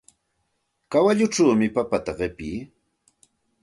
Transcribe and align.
Kawalluchawmi 0.91 1.67
papata 1.75 2.11
qipii. 2.19 2.59